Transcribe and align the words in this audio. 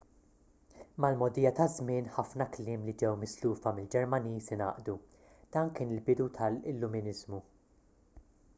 mal-mogħdija 1.03 1.49
taż-żmien 1.59 2.07
ħafna 2.15 2.47
kliem 2.55 2.87
li 2.87 2.95
ġew 3.03 3.11
mislufa 3.25 3.75
mill-ġermaniż 3.81 4.49
ingħaqdu 4.57 4.95
dan 5.57 5.73
kien 5.77 5.95
il-bidu 5.97 6.31
tal-illuminiżmu 6.39 7.43